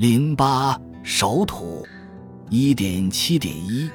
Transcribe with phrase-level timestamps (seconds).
[0.00, 1.86] 零八守土，
[2.48, 3.86] 一点七点一。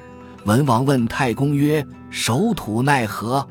[0.44, 3.44] 文王问太公曰：“守土奈何？”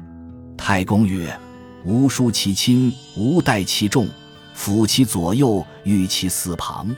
[0.56, 1.37] 太公曰
[1.85, 4.06] ：“吾疏其亲，吾待其众，
[4.54, 6.95] 辅其左右，御其四旁。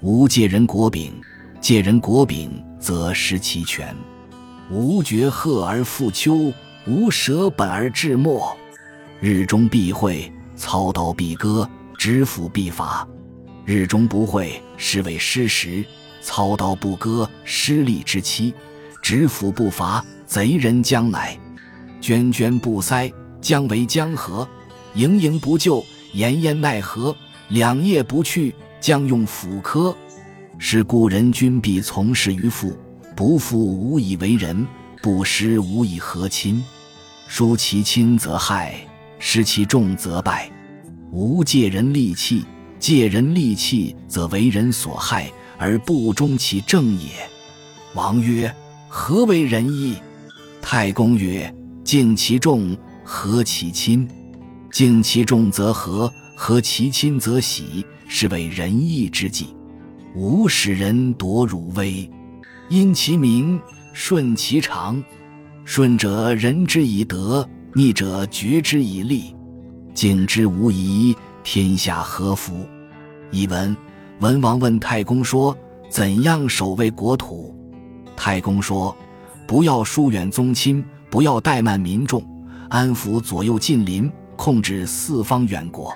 [0.00, 1.12] 吾借人国柄，
[1.60, 3.94] 借人国柄，则失其权。
[4.68, 6.52] 吾绝壑而复丘，
[6.88, 8.52] 吾舍本而治末。
[9.20, 13.06] 日中必会，操刀必割，执斧必伐。
[13.68, 15.84] 日中不会，是谓失时；
[16.22, 18.50] 操刀不割，失利之期；
[19.02, 21.38] 执斧不伐，贼人将来。
[22.00, 23.12] 涓涓不塞，
[23.42, 24.48] 将为江河；
[24.94, 25.84] 盈盈不就，
[26.14, 27.14] 言焉奈何？
[27.48, 29.94] 两腋不去，将用斧磕。
[30.56, 32.74] 是故人君必从事于父，
[33.14, 34.66] 不父无以为人，
[35.02, 36.64] 不师无以和亲。
[37.26, 38.76] 疏其亲则害，
[39.18, 40.50] 失其重则败。
[41.12, 42.46] 吾借人利器。
[42.78, 47.10] 借人利器，则为人所害，而不忠其正也。
[47.94, 48.54] 王曰
[48.88, 49.96] ：“何为仁义？”
[50.62, 54.08] 太公曰：“敬其重，和其亲。
[54.70, 59.54] 敬其重则和，和其亲则喜，是为仁义之计。
[60.14, 62.08] 吾使人夺汝威，
[62.68, 63.60] 因其名，
[63.92, 65.02] 顺其常。
[65.64, 69.34] 顺者仁之以德，逆者绝之以利。
[69.94, 71.16] 敬之无疑。”
[71.50, 72.68] 天下何福？
[73.30, 73.74] 译文：
[74.20, 75.56] 文王问太公说
[75.88, 77.56] ：“怎样守卫国土？”
[78.14, 78.94] 太公说
[79.48, 82.22] ：“不要疏远宗亲，不要怠慢民众，
[82.68, 85.90] 安抚左右近邻，控制四方远国。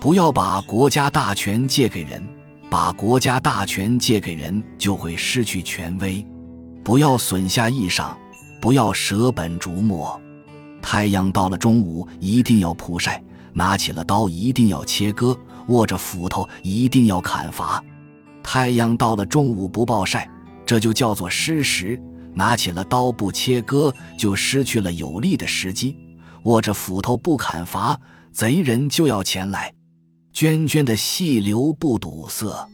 [0.00, 2.26] 不要把国家大权借给人，
[2.70, 6.26] 把国家大权借给人就会失去权威。
[6.82, 8.16] 不要损下益上，
[8.58, 10.18] 不要舍本逐末。
[10.80, 15.36] 太阳到了中午，一定要曝晒。”拿起了刀，一定要切割；
[15.68, 17.82] 握着斧头，一定要砍伐。
[18.42, 20.28] 太阳到了中午不暴晒，
[20.64, 21.98] 这就叫做失时；
[22.34, 25.94] 拿起了刀不切割，就失去了有利的时机；
[26.44, 27.98] 握着斧头不砍伐，
[28.32, 29.72] 贼人就要前来。
[30.34, 32.68] 涓涓的细流不堵塞，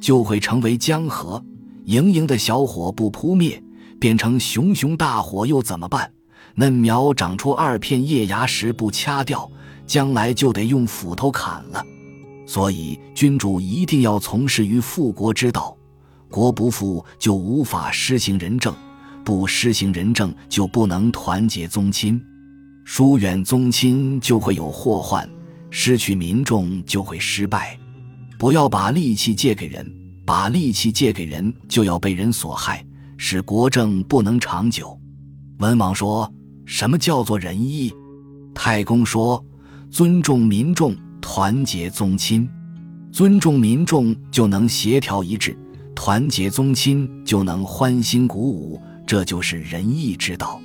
[0.00, 1.40] 就会成为江河；
[1.84, 3.62] 盈盈的小火不扑灭，
[4.00, 6.10] 变成熊熊大火，又怎么办？
[6.56, 9.48] 嫩苗长出二片叶芽时不掐掉。
[9.86, 11.84] 将来就得用斧头砍了，
[12.44, 15.76] 所以君主一定要从事于复国之道。
[16.28, 18.74] 国不富，就无法施行仁政；
[19.24, 22.20] 不施行仁政，就不能团结宗亲。
[22.84, 25.28] 疏远宗亲就会有祸患，
[25.70, 27.78] 失去民众就会失败。
[28.38, 29.88] 不要把力气借给人，
[30.26, 32.84] 把力气借给人就要被人所害，
[33.16, 34.98] 使国政不能长久。
[35.58, 36.30] 文王说
[36.66, 37.94] ：“什么叫做仁义？”
[38.52, 39.42] 太公说。
[39.90, 42.46] 尊重民众，团结宗亲；
[43.10, 45.56] 尊重民众就能协调一致，
[45.94, 48.80] 团结宗亲就能欢欣鼓舞。
[49.06, 50.60] 这就是仁义之道。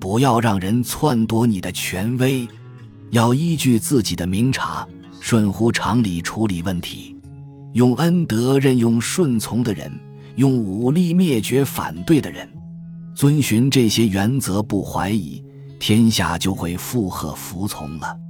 [0.00, 2.48] 不要让人篡夺你的权威，
[3.10, 4.86] 要依据自己的明察，
[5.20, 7.16] 顺乎常理处理问题。
[7.74, 9.90] 用恩德任用顺从的人，
[10.36, 12.48] 用武力灭绝反对的人。
[13.14, 15.42] 遵循这些原则，不怀疑，
[15.78, 18.23] 天下就会附和服从了。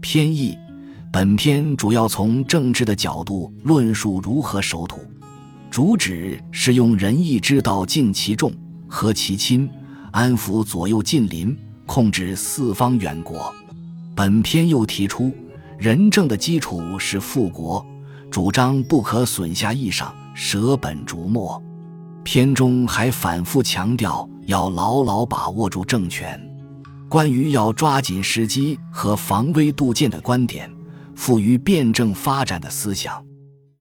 [0.00, 0.56] 偏义，
[1.12, 5.00] 本篇主要从政治的角度论述如何守土，
[5.70, 8.52] 主旨是用仁义之道敬其重，
[8.86, 9.68] 和其亲，
[10.12, 13.52] 安抚左右近邻，控制四方远国。
[14.14, 15.32] 本篇又提出，
[15.78, 17.84] 仁政的基础是富国，
[18.30, 21.60] 主张不可损下益上，舍本逐末。
[22.22, 26.40] 篇中还反复强调要牢牢把握住政权。
[27.08, 30.70] 关于要抓紧时机和防微杜渐的观点，
[31.14, 33.27] 富于辩证发展的思想。